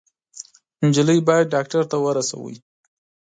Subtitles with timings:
[0.87, 2.55] _نجلۍ بايد ډاکټر ته ورسوئ!